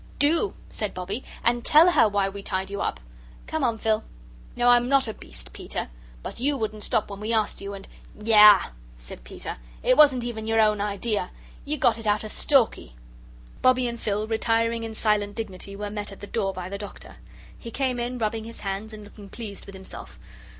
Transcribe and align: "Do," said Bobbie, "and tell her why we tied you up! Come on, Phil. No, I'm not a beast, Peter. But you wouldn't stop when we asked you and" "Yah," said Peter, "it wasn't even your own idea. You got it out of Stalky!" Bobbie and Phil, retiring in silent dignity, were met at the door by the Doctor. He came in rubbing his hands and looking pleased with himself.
"Do," 0.17 0.55
said 0.71 0.95
Bobbie, 0.95 1.23
"and 1.43 1.63
tell 1.63 1.91
her 1.91 2.09
why 2.09 2.27
we 2.27 2.41
tied 2.41 2.71
you 2.71 2.81
up! 2.81 2.99
Come 3.45 3.63
on, 3.63 3.77
Phil. 3.77 4.03
No, 4.55 4.67
I'm 4.69 4.89
not 4.89 5.07
a 5.07 5.13
beast, 5.13 5.53
Peter. 5.53 5.89
But 6.23 6.39
you 6.39 6.57
wouldn't 6.57 6.83
stop 6.83 7.11
when 7.11 7.19
we 7.19 7.31
asked 7.31 7.61
you 7.61 7.75
and" 7.75 7.87
"Yah," 8.35 8.69
said 8.97 9.23
Peter, 9.23 9.57
"it 9.83 9.95
wasn't 9.95 10.23
even 10.25 10.47
your 10.47 10.59
own 10.59 10.81
idea. 10.81 11.29
You 11.65 11.77
got 11.77 11.99
it 11.99 12.07
out 12.07 12.23
of 12.23 12.31
Stalky!" 12.31 12.95
Bobbie 13.61 13.87
and 13.87 13.99
Phil, 13.99 14.25
retiring 14.25 14.81
in 14.81 14.95
silent 14.95 15.35
dignity, 15.35 15.75
were 15.75 15.91
met 15.91 16.11
at 16.11 16.19
the 16.19 16.25
door 16.25 16.51
by 16.51 16.67
the 16.67 16.79
Doctor. 16.79 17.17
He 17.59 17.69
came 17.69 17.99
in 17.99 18.17
rubbing 18.17 18.45
his 18.45 18.61
hands 18.61 18.93
and 18.93 19.03
looking 19.03 19.29
pleased 19.29 19.67
with 19.67 19.75
himself. 19.75 20.17